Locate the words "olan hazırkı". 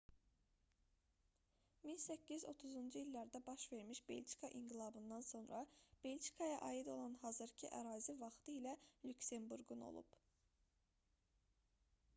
6.97-7.73